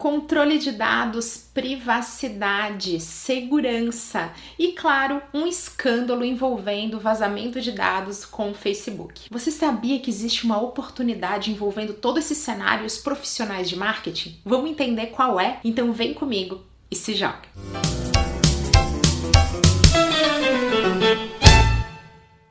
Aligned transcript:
controle 0.00 0.58
de 0.58 0.72
dados, 0.72 1.36
privacidade, 1.52 2.98
segurança 2.98 4.32
e, 4.58 4.72
claro, 4.72 5.20
um 5.32 5.46
escândalo 5.46 6.24
envolvendo 6.24 6.98
vazamento 6.98 7.60
de 7.60 7.70
dados 7.70 8.24
com 8.24 8.50
o 8.50 8.54
Facebook. 8.54 9.28
Você 9.30 9.50
sabia 9.50 10.00
que 10.00 10.08
existe 10.08 10.44
uma 10.44 10.58
oportunidade 10.58 11.50
envolvendo 11.50 11.92
todo 11.92 12.18
esse 12.18 12.34
cenário 12.34 12.84
e 12.84 12.86
os 12.86 12.96
profissionais 12.96 13.68
de 13.68 13.76
marketing? 13.76 14.40
Vamos 14.42 14.70
entender 14.70 15.08
qual 15.08 15.38
é? 15.38 15.60
Então 15.62 15.92
vem 15.92 16.14
comigo 16.14 16.62
e 16.90 16.96
se 16.96 17.12
joga! 17.14 17.99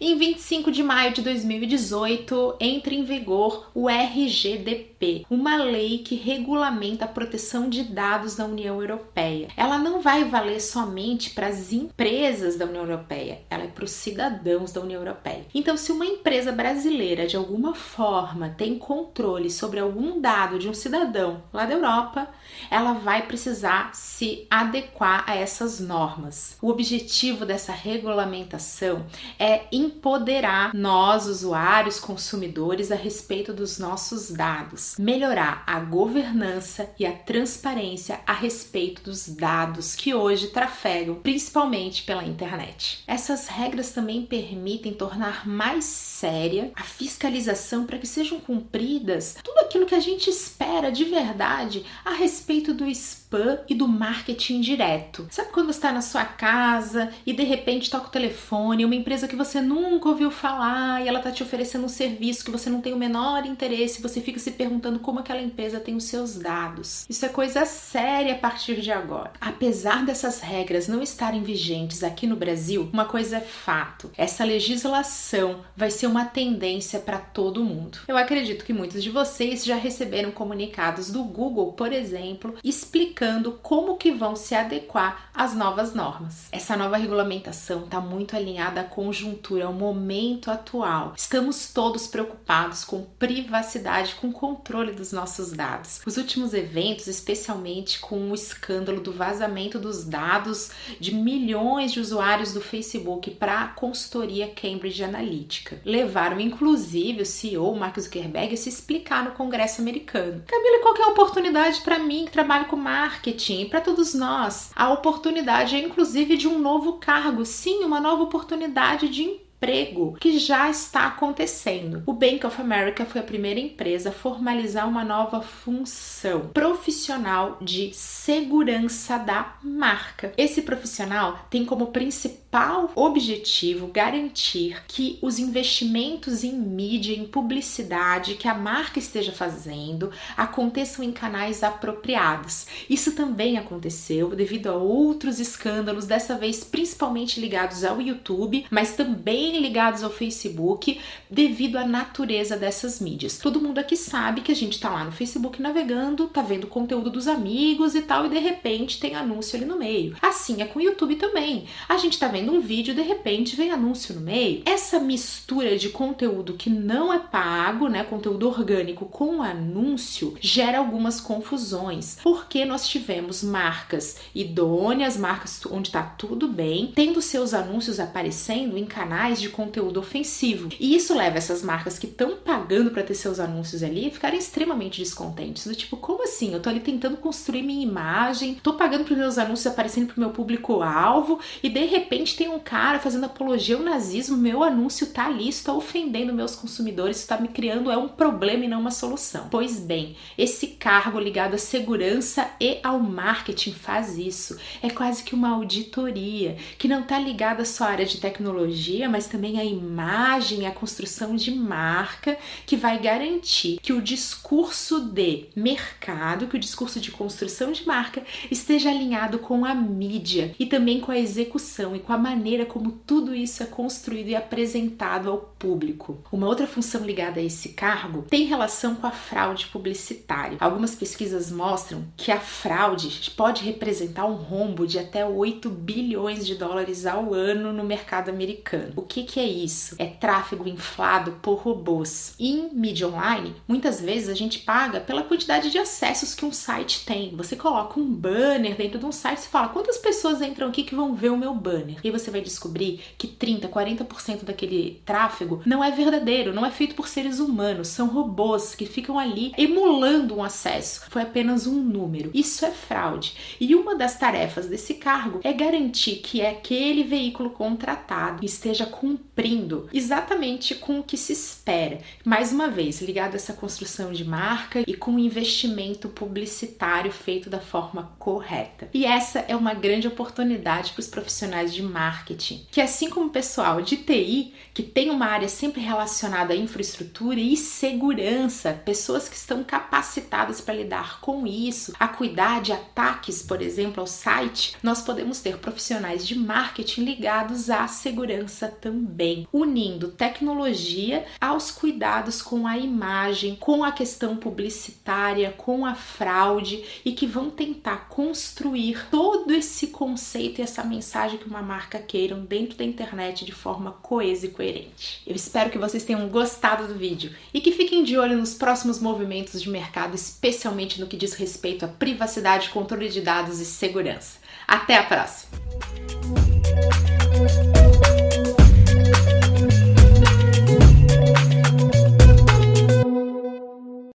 Em 0.00 0.16
25 0.16 0.70
de 0.70 0.80
maio 0.80 1.12
de 1.12 1.22
2018, 1.22 2.54
entra 2.60 2.94
em 2.94 3.02
vigor 3.02 3.68
o 3.74 3.88
RGDP, 3.88 5.26
uma 5.28 5.56
lei 5.56 5.98
que 5.98 6.14
regulamenta 6.14 7.04
a 7.04 7.08
proteção 7.08 7.68
de 7.68 7.82
dados 7.82 8.36
da 8.36 8.44
União 8.44 8.80
Europeia. 8.80 9.48
Ela 9.56 9.76
não 9.76 10.00
vai 10.00 10.24
valer 10.24 10.60
somente 10.60 11.30
para 11.30 11.48
as 11.48 11.72
empresas 11.72 12.56
da 12.56 12.64
União 12.64 12.84
Europeia, 12.84 13.40
ela 13.50 13.64
é 13.64 13.66
para 13.66 13.84
os 13.84 13.90
cidadãos 13.90 14.70
da 14.70 14.80
União 14.80 15.00
Europeia. 15.00 15.44
Então, 15.52 15.76
se 15.76 15.90
uma 15.90 16.06
empresa 16.06 16.52
brasileira 16.52 17.26
de 17.26 17.36
alguma 17.36 17.74
forma 17.74 18.50
tem 18.50 18.78
controle 18.78 19.50
sobre 19.50 19.80
algum 19.80 20.20
dado 20.20 20.60
de 20.60 20.68
um 20.68 20.74
cidadão 20.74 21.42
lá 21.52 21.66
da 21.66 21.74
Europa, 21.74 22.28
ela 22.70 22.92
vai 22.92 23.26
precisar 23.26 23.92
se 23.94 24.46
adequar 24.48 25.24
a 25.26 25.34
essas 25.34 25.80
normas. 25.80 26.56
O 26.62 26.68
objetivo 26.68 27.44
dessa 27.44 27.72
regulamentação 27.72 29.04
é 29.36 29.62
empoderar 29.88 30.74
nós, 30.74 31.26
usuários, 31.26 31.98
consumidores, 31.98 32.92
a 32.92 32.94
respeito 32.94 33.52
dos 33.52 33.78
nossos 33.78 34.30
dados, 34.30 34.94
melhorar 34.98 35.64
a 35.66 35.80
governança 35.80 36.90
e 36.98 37.06
a 37.06 37.12
transparência 37.12 38.20
a 38.26 38.32
respeito 38.32 39.02
dos 39.02 39.28
dados 39.28 39.94
que 39.94 40.14
hoje 40.14 40.48
trafegam 40.48 41.16
principalmente 41.16 42.02
pela 42.02 42.24
internet. 42.24 43.02
Essas 43.06 43.48
regras 43.48 43.90
também 43.90 44.24
permitem 44.24 44.92
tornar 44.92 45.48
mais 45.48 45.84
séria 45.84 46.70
a 46.76 46.82
fiscalização 46.82 47.86
para 47.86 47.98
que 47.98 48.06
sejam 48.06 48.38
cumpridas 48.40 49.36
tudo 49.42 49.58
aquilo 49.58 49.86
que 49.86 49.94
a 49.94 50.00
gente 50.00 50.28
espera 50.28 50.92
de 50.92 51.04
verdade 51.04 51.84
a 52.04 52.12
respeito 52.12 52.74
do 52.74 52.86
spam 52.86 53.58
e 53.68 53.74
do 53.74 53.88
marketing 53.88 54.60
direto. 54.60 55.26
Sabe 55.30 55.50
quando 55.50 55.66
você 55.66 55.78
está 55.78 55.92
na 55.92 56.02
sua 56.02 56.24
casa 56.24 57.12
e 57.24 57.32
de 57.32 57.42
repente 57.42 57.90
toca 57.90 58.08
o 58.08 58.10
telefone, 58.10 58.84
uma 58.84 58.94
empresa 58.94 59.28
que 59.28 59.36
você 59.36 59.60
nunca 59.60 59.77
ouviu 60.18 60.30
falar 60.30 61.02
e 61.02 61.08
ela 61.08 61.18
está 61.18 61.30
te 61.30 61.42
oferecendo 61.42 61.84
um 61.84 61.88
serviço 61.88 62.44
que 62.44 62.50
você 62.50 62.68
não 62.68 62.80
tem 62.80 62.92
o 62.92 62.96
menor 62.96 63.46
interesse, 63.46 64.02
você 64.02 64.20
fica 64.20 64.38
se 64.38 64.50
perguntando 64.50 64.98
como 64.98 65.20
aquela 65.20 65.40
empresa 65.40 65.78
tem 65.78 65.94
os 65.94 66.04
seus 66.04 66.36
dados. 66.36 67.06
Isso 67.08 67.24
é 67.24 67.28
coisa 67.28 67.64
séria 67.64 68.34
a 68.34 68.38
partir 68.38 68.80
de 68.80 68.90
agora. 68.90 69.32
Apesar 69.40 70.04
dessas 70.04 70.40
regras 70.40 70.88
não 70.88 71.02
estarem 71.02 71.42
vigentes 71.42 72.02
aqui 72.02 72.26
no 72.26 72.36
Brasil, 72.36 72.88
uma 72.92 73.04
coisa 73.04 73.36
é 73.36 73.40
fato: 73.40 74.10
essa 74.16 74.44
legislação 74.44 75.60
vai 75.76 75.90
ser 75.90 76.06
uma 76.06 76.24
tendência 76.24 76.98
para 76.98 77.18
todo 77.18 77.64
mundo. 77.64 77.98
Eu 78.08 78.16
acredito 78.16 78.64
que 78.64 78.72
muitos 78.72 79.02
de 79.02 79.10
vocês 79.10 79.64
já 79.64 79.76
receberam 79.76 80.30
comunicados 80.30 81.10
do 81.10 81.22
Google, 81.22 81.72
por 81.72 81.92
exemplo, 81.92 82.56
explicando 82.64 83.52
como 83.62 83.96
que 83.96 84.10
vão 84.10 84.34
se 84.34 84.54
adequar 84.54 85.30
às 85.34 85.54
novas 85.54 85.94
normas. 85.94 86.48
Essa 86.50 86.76
nova 86.76 86.96
regulamentação 86.96 87.84
está 87.84 88.00
muito 88.00 88.36
alinhada 88.36 88.80
à 88.80 88.84
conjuntura, 88.84 89.67
ao 89.68 89.74
momento 89.74 90.50
atual. 90.50 91.12
Estamos 91.16 91.72
todos 91.72 92.06
preocupados 92.06 92.84
com 92.84 93.06
privacidade, 93.18 94.14
com 94.14 94.32
controle 94.32 94.92
dos 94.92 95.12
nossos 95.12 95.52
dados. 95.52 96.00
Os 96.06 96.16
últimos 96.16 96.54
eventos, 96.54 97.06
especialmente 97.06 98.00
com 98.00 98.30
o 98.30 98.34
escândalo 98.34 99.00
do 99.00 99.12
vazamento 99.12 99.78
dos 99.78 100.04
dados 100.04 100.70
de 100.98 101.14
milhões 101.14 101.92
de 101.92 102.00
usuários 102.00 102.52
do 102.52 102.60
Facebook 102.60 103.30
para 103.32 103.60
a 103.60 103.68
consultoria 103.68 104.48
Cambridge 104.48 105.04
Analytica, 105.04 105.80
levaram 105.84 106.40
inclusive 106.40 107.22
o 107.22 107.26
CEO 107.26 107.76
Mark 107.76 107.98
Zuckerberg 108.00 108.54
a 108.54 108.56
se 108.56 108.68
explicar 108.68 109.24
no 109.24 109.32
Congresso 109.32 109.82
americano. 109.82 110.42
Camila, 110.46 110.82
qual 110.82 110.96
é 110.96 111.02
a 111.02 111.12
oportunidade 111.12 111.80
para 111.82 111.98
mim 111.98 112.24
que 112.24 112.32
trabalho 112.32 112.64
com 112.66 112.76
marketing, 112.76 113.68
para 113.68 113.82
todos 113.82 114.14
nós. 114.14 114.70
A 114.74 114.90
oportunidade 114.90 115.76
é 115.76 115.80
inclusive 115.80 116.36
de 116.36 116.48
um 116.48 116.58
novo 116.58 116.94
cargo, 116.94 117.44
sim, 117.44 117.84
uma 117.84 118.00
nova 118.00 118.22
oportunidade 118.22 119.08
de 119.08 119.24
emprego 119.24 119.57
emprego 119.58 120.16
que 120.20 120.38
já 120.38 120.70
está 120.70 121.08
acontecendo. 121.08 122.02
O 122.06 122.12
Bank 122.12 122.46
of 122.46 122.60
America 122.60 123.04
foi 123.04 123.20
a 123.20 123.24
primeira 123.24 123.58
empresa 123.58 124.10
a 124.10 124.12
formalizar 124.12 124.88
uma 124.88 125.04
nova 125.04 125.42
função 125.42 126.50
profissional 126.54 127.58
de 127.60 127.90
segurança 127.92 129.18
da 129.18 129.56
marca. 129.62 130.32
Esse 130.36 130.62
profissional 130.62 131.46
tem 131.50 131.64
como 131.64 131.88
principal 131.88 132.92
objetivo 132.94 133.88
garantir 133.88 134.82
que 134.86 135.18
os 135.20 135.38
investimentos 135.38 136.44
em 136.44 136.52
mídia, 136.52 137.14
em 137.14 137.26
publicidade 137.26 138.36
que 138.36 138.46
a 138.46 138.54
marca 138.54 138.98
esteja 138.98 139.32
fazendo 139.32 140.10
aconteçam 140.36 141.04
em 141.04 141.10
canais 141.12 141.64
apropriados. 141.64 142.66
Isso 142.88 143.12
também 143.12 143.58
aconteceu 143.58 144.30
devido 144.30 144.68
a 144.68 144.74
outros 144.74 145.40
escândalos, 145.40 146.06
dessa 146.06 146.36
vez 146.36 146.62
principalmente 146.62 147.40
ligados 147.40 147.82
ao 147.82 148.00
YouTube, 148.00 148.64
mas 148.70 148.92
também 148.92 149.47
bem 149.50 149.60
ligados 149.60 150.02
ao 150.02 150.10
Facebook 150.10 151.00
devido 151.30 151.76
à 151.76 151.86
natureza 151.86 152.56
dessas 152.56 153.00
mídias. 153.00 153.38
Todo 153.38 153.60
mundo 153.60 153.78
aqui 153.78 153.96
sabe 153.96 154.42
que 154.42 154.52
a 154.52 154.54
gente 154.54 154.78
tá 154.78 154.90
lá 154.90 155.04
no 155.04 155.12
Facebook 155.12 155.60
navegando, 155.60 156.26
tá 156.26 156.42
vendo 156.42 156.66
conteúdo 156.66 157.10
dos 157.10 157.26
amigos 157.26 157.94
e 157.94 158.02
tal, 158.02 158.26
e 158.26 158.28
de 158.28 158.38
repente 158.38 159.00
tem 159.00 159.14
anúncio 159.14 159.56
ali 159.56 159.64
no 159.64 159.78
meio. 159.78 160.14
Assim 160.20 160.60
é 160.60 160.66
com 160.66 160.78
o 160.78 160.82
YouTube 160.82 161.16
também. 161.16 161.64
A 161.88 161.96
gente 161.96 162.18
tá 162.18 162.28
vendo 162.28 162.52
um 162.52 162.60
vídeo 162.60 162.92
e 162.92 162.94
de 162.94 163.02
repente 163.02 163.56
vem 163.56 163.70
anúncio 163.70 164.14
no 164.14 164.20
meio. 164.20 164.62
Essa 164.66 165.00
mistura 165.00 165.78
de 165.78 165.88
conteúdo 165.88 166.54
que 166.54 166.68
não 166.68 167.12
é 167.12 167.18
pago, 167.18 167.88
né, 167.88 168.04
conteúdo 168.04 168.46
orgânico 168.48 169.06
com 169.06 169.42
anúncio, 169.42 170.36
gera 170.40 170.78
algumas 170.78 171.20
confusões, 171.20 172.18
porque 172.22 172.64
nós 172.64 172.86
tivemos 172.86 173.42
marcas 173.42 174.18
idôneas, 174.34 175.16
marcas 175.16 175.60
onde 175.70 175.90
tá 175.90 176.02
tudo 176.02 176.48
bem, 176.48 176.92
tendo 176.94 177.22
seus 177.22 177.54
anúncios 177.54 177.98
aparecendo 177.98 178.76
em 178.76 178.84
canais 178.84 179.37
de 179.40 179.48
conteúdo 179.48 180.00
ofensivo. 180.00 180.68
E 180.78 180.94
isso 180.94 181.14
leva 181.14 181.38
essas 181.38 181.62
marcas 181.62 181.98
que 181.98 182.06
estão 182.06 182.36
pagando 182.36 182.90
para 182.90 183.02
ter 183.02 183.14
seus 183.14 183.38
anúncios 183.40 183.82
ali 183.82 184.06
a 184.06 184.10
ficarem 184.10 184.38
extremamente 184.38 185.00
descontentes. 185.00 185.66
Do 185.66 185.74
tipo, 185.74 185.96
como 185.96 186.24
assim? 186.24 186.52
Eu 186.52 186.60
tô 186.60 186.68
ali 186.68 186.80
tentando 186.80 187.16
construir 187.16 187.62
minha 187.62 187.82
imagem, 187.82 188.54
tô 188.62 188.74
pagando 188.74 189.04
para 189.04 189.16
meus 189.16 189.38
anúncios 189.38 189.66
aparecendo 189.66 190.08
pro 190.08 190.20
meu 190.20 190.30
público-alvo 190.30 191.38
e 191.62 191.68
de 191.68 191.84
repente 191.84 192.36
tem 192.36 192.48
um 192.48 192.58
cara 192.58 192.98
fazendo 192.98 193.24
apologia 193.24 193.76
ao 193.76 193.82
nazismo, 193.82 194.36
meu 194.36 194.62
anúncio 194.62 195.06
tá 195.08 195.26
ali, 195.26 195.48
está 195.48 195.72
ofendendo 195.72 196.32
meus 196.32 196.56
consumidores, 196.56 197.18
está 197.18 197.38
me 197.38 197.48
criando 197.48 197.90
é 197.90 197.96
um 197.96 198.08
problema 198.08 198.64
e 198.64 198.68
não 198.68 198.80
uma 198.80 198.90
solução. 198.90 199.48
Pois 199.50 199.78
bem, 199.78 200.16
esse 200.36 200.68
cargo 200.68 201.18
ligado 201.18 201.54
à 201.54 201.58
segurança 201.58 202.50
e 202.60 202.78
ao 202.82 202.98
marketing 202.98 203.72
faz 203.72 204.18
isso. 204.18 204.58
É 204.82 204.90
quase 204.90 205.22
que 205.22 205.34
uma 205.34 205.50
auditoria 205.50 206.56
que 206.78 206.88
não 206.88 207.02
tá 207.02 207.18
ligada 207.18 207.64
só 207.64 207.84
à 207.84 207.88
área 207.88 208.06
de 208.06 208.18
tecnologia, 208.18 209.08
mas 209.08 209.27
também 209.28 209.58
a 209.58 209.64
imagem, 209.64 210.66
a 210.66 210.70
construção 210.70 211.36
de 211.36 211.50
marca 211.50 212.36
que 212.66 212.76
vai 212.76 212.98
garantir 212.98 213.78
que 213.82 213.92
o 213.92 214.02
discurso 214.02 215.00
de 215.00 215.46
mercado, 215.54 216.46
que 216.46 216.56
o 216.56 216.60
discurso 216.60 217.00
de 217.00 217.10
construção 217.10 217.72
de 217.72 217.86
marca 217.86 218.22
esteja 218.50 218.90
alinhado 218.90 219.38
com 219.38 219.64
a 219.64 219.74
mídia 219.74 220.54
e 220.58 220.66
também 220.66 221.00
com 221.00 221.12
a 221.12 221.18
execução 221.18 221.94
e 221.94 222.00
com 222.00 222.12
a 222.12 222.18
maneira 222.18 222.66
como 222.66 222.92
tudo 222.92 223.34
isso 223.34 223.62
é 223.62 223.66
construído 223.66 224.28
e 224.28 224.36
apresentado 224.36 225.30
ao 225.30 225.38
público. 225.38 226.18
Uma 226.32 226.46
outra 226.46 226.66
função 226.66 227.04
ligada 227.04 227.40
a 227.40 227.42
esse 227.42 227.70
cargo 227.70 228.22
tem 228.22 228.46
relação 228.46 228.94
com 228.94 229.06
a 229.06 229.10
fraude 229.10 229.66
publicitária. 229.66 230.56
Algumas 230.60 230.94
pesquisas 230.94 231.50
mostram 231.50 232.04
que 232.16 232.32
a 232.32 232.40
fraude 232.40 233.30
pode 233.36 233.64
representar 233.64 234.26
um 234.26 234.34
rombo 234.34 234.86
de 234.86 234.98
até 234.98 235.24
8 235.24 235.68
bilhões 235.68 236.46
de 236.46 236.54
dólares 236.54 237.06
ao 237.06 237.34
ano 237.34 237.72
no 237.72 237.84
mercado 237.84 238.30
americano. 238.30 238.92
O 238.96 239.02
que 239.02 239.17
que, 239.18 239.32
que 239.32 239.40
é 239.40 239.46
isso? 239.46 239.96
É 239.98 240.06
tráfego 240.06 240.68
inflado 240.68 241.32
por 241.42 241.58
robôs. 241.58 242.34
Em 242.38 242.68
mídia 242.72 243.08
online, 243.08 243.54
muitas 243.66 244.00
vezes 244.00 244.28
a 244.28 244.34
gente 244.34 244.60
paga 244.60 245.00
pela 245.00 245.22
quantidade 245.22 245.70
de 245.70 245.78
acessos 245.78 246.34
que 246.34 246.44
um 246.44 246.52
site 246.52 247.04
tem. 247.04 247.34
Você 247.36 247.56
coloca 247.56 247.98
um 247.98 248.06
banner 248.06 248.76
dentro 248.76 248.98
de 248.98 249.06
um 249.06 249.12
site 249.12 249.40
e 249.40 249.48
fala 249.48 249.68
quantas 249.68 249.98
pessoas 249.98 250.42
entram 250.42 250.68
aqui 250.68 250.82
que 250.82 250.94
vão 250.94 251.14
ver 251.14 251.30
o 251.30 251.36
meu 251.36 251.54
banner. 251.54 251.98
E 252.04 252.10
você 252.10 252.30
vai 252.30 252.40
descobrir 252.40 253.00
que 253.16 253.26
30, 253.26 253.68
40% 253.68 254.44
daquele 254.44 255.02
tráfego 255.04 255.62
não 255.64 255.82
é 255.82 255.90
verdadeiro, 255.90 256.54
não 256.54 256.66
é 256.66 256.70
feito 256.70 256.94
por 256.94 257.08
seres 257.08 257.38
humanos, 257.38 257.88
são 257.88 258.08
robôs 258.08 258.74
que 258.74 258.86
ficam 258.86 259.18
ali 259.18 259.52
emulando 259.56 260.36
um 260.36 260.44
acesso. 260.44 261.02
Foi 261.10 261.22
apenas 261.22 261.66
um 261.66 261.82
número. 261.82 262.30
Isso 262.34 262.64
é 262.64 262.70
fraude. 262.70 263.34
E 263.60 263.74
uma 263.74 263.96
das 263.96 264.18
tarefas 264.18 264.66
desse 264.66 264.94
cargo 264.94 265.40
é 265.42 265.52
garantir 265.52 266.16
que 266.16 266.44
aquele 266.44 267.02
veículo 267.02 267.50
contratado 267.50 268.44
esteja 268.44 268.86
com 268.86 269.07
cumprindo 269.08 269.88
exatamente 269.92 270.74
com 270.74 271.00
o 271.00 271.02
que 271.02 271.16
se 271.16 271.32
espera. 271.32 272.00
Mais 272.24 272.52
uma 272.52 272.68
vez, 272.68 273.00
ligado 273.00 273.32
a 273.32 273.36
essa 273.36 273.54
construção 273.54 274.12
de 274.12 274.22
marca 274.24 274.82
e 274.86 274.94
com 274.94 275.14
o 275.14 275.18
investimento 275.18 276.08
publicitário 276.10 277.10
feito 277.10 277.48
da 277.48 277.58
forma 277.58 278.12
correta. 278.18 278.88
E 278.92 279.06
essa 279.06 279.38
é 279.48 279.56
uma 279.56 279.72
grande 279.72 280.06
oportunidade 280.06 280.92
para 280.92 281.00
os 281.00 281.06
profissionais 281.06 281.72
de 281.72 281.82
marketing, 281.82 282.66
que 282.70 282.80
assim 282.80 283.08
como 283.08 283.28
o 283.28 283.30
pessoal 283.30 283.80
de 283.80 283.96
TI, 283.96 284.52
que 284.74 284.82
tem 284.82 285.08
uma 285.08 285.26
área 285.26 285.48
sempre 285.48 285.80
relacionada 285.80 286.52
à 286.52 286.56
infraestrutura 286.56 287.40
e 287.40 287.56
segurança, 287.56 288.72
pessoas 288.84 289.28
que 289.28 289.36
estão 289.36 289.64
capacitadas 289.64 290.60
para 290.60 290.74
lidar 290.74 291.20
com 291.20 291.46
isso, 291.46 291.94
a 291.98 292.08
cuidar 292.08 292.60
de 292.60 292.72
ataques, 292.72 293.42
por 293.42 293.62
exemplo, 293.62 294.00
ao 294.00 294.06
site, 294.06 294.76
nós 294.82 295.00
podemos 295.00 295.40
ter 295.40 295.56
profissionais 295.58 296.26
de 296.26 296.38
marketing 296.38 297.04
ligados 297.04 297.70
à 297.70 297.88
segurança 297.88 298.68
também, 298.98 299.46
unindo 299.52 300.08
tecnologia 300.08 301.24
aos 301.40 301.70
cuidados 301.70 302.42
com 302.42 302.66
a 302.66 302.76
imagem, 302.76 303.54
com 303.54 303.84
a 303.84 303.92
questão 303.92 304.36
publicitária, 304.36 305.52
com 305.52 305.86
a 305.86 305.94
fraude 305.94 306.82
e 307.04 307.12
que 307.12 307.26
vão 307.26 307.48
tentar 307.48 308.08
construir 308.08 309.06
todo 309.08 309.52
esse 309.52 309.88
conceito 309.88 310.58
e 310.58 310.62
essa 310.62 310.82
mensagem 310.82 311.38
que 311.38 311.46
uma 311.46 311.62
marca 311.62 311.98
queiram 311.98 312.44
dentro 312.44 312.76
da 312.76 312.84
internet 312.84 313.44
de 313.44 313.52
forma 313.52 313.92
coesa 313.92 314.46
e 314.46 314.50
coerente. 314.50 315.22
Eu 315.26 315.36
espero 315.36 315.70
que 315.70 315.78
vocês 315.78 316.04
tenham 316.04 316.28
gostado 316.28 316.88
do 316.88 316.94
vídeo 316.94 317.32
e 317.54 317.60
que 317.60 317.70
fiquem 317.70 318.02
de 318.02 318.18
olho 318.18 318.36
nos 318.36 318.54
próximos 318.54 318.98
movimentos 318.98 319.62
de 319.62 319.70
mercado, 319.70 320.14
especialmente 320.14 321.00
no 321.00 321.06
que 321.06 321.16
diz 321.16 321.34
respeito 321.34 321.84
à 321.84 321.88
privacidade, 321.88 322.70
controle 322.70 323.08
de 323.08 323.20
dados 323.20 323.60
e 323.60 323.64
segurança. 323.64 324.38
Até 324.66 324.96
a 324.96 325.04
próxima! 325.04 325.58